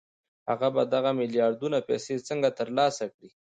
[0.49, 3.29] هغه به دغه ميلياردونه پيسې څنګه ترلاسه کړي؟